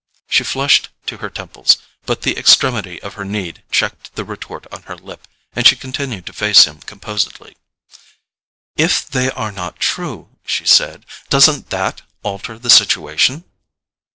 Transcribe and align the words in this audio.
She 0.27 0.43
flushed 0.43 0.89
to 1.05 1.17
her 1.17 1.29
temples, 1.29 1.77
but 2.07 2.23
the 2.23 2.35
extremity 2.35 2.99
of 3.03 3.13
her 3.13 3.23
need 3.23 3.61
checked 3.69 4.15
the 4.15 4.23
retort 4.25 4.65
on 4.73 4.81
her 4.89 4.95
lip 4.95 5.27
and 5.53 5.67
she 5.67 5.75
continued 5.75 6.25
to 6.25 6.33
face 6.33 6.65
him 6.65 6.79
composedly. 6.81 7.55
"If 8.75 9.07
they 9.07 9.29
are 9.29 9.51
not 9.51 9.77
true," 9.79 10.29
she 10.43 10.65
said, 10.65 11.05
"doesn't 11.29 11.69
THAT 11.69 12.01
alter 12.23 12.57
the 12.57 12.71
situation?" 12.71 13.43